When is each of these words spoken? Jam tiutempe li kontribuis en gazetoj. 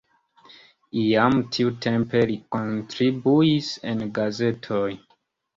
Jam 1.01 1.35
tiutempe 1.57 2.23
li 2.31 2.39
kontribuis 2.57 3.71
en 3.93 4.03
gazetoj. 4.17 4.85